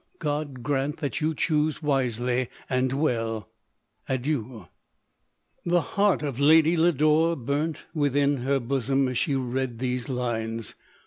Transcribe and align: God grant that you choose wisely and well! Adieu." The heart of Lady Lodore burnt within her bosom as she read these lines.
God 0.17 0.63
grant 0.63 0.97
that 0.97 1.21
you 1.21 1.35
choose 1.35 1.83
wisely 1.83 2.49
and 2.67 2.91
well! 2.91 3.51
Adieu." 4.09 4.65
The 5.63 5.81
heart 5.81 6.23
of 6.23 6.39
Lady 6.39 6.75
Lodore 6.75 7.35
burnt 7.35 7.85
within 7.93 8.37
her 8.37 8.59
bosom 8.59 9.07
as 9.09 9.19
she 9.19 9.35
read 9.35 9.77
these 9.77 10.09
lines. 10.09 10.73